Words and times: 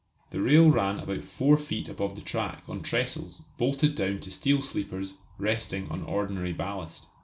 The 0.31 0.41
rail 0.41 0.71
ran 0.71 0.99
about 0.99 1.25
four 1.25 1.57
feet 1.59 1.87
above 1.87 2.15
the 2.15 2.23
track 2.23 2.63
on 2.67 2.81
trestles 2.81 3.43
bolted 3.59 3.93
down 3.93 4.19
to 4.21 4.31
steel 4.31 4.63
sleepers 4.63 5.13
resting 5.37 5.91
on 5.91 6.01
ordinary 6.01 6.53
ballast. 6.53 7.05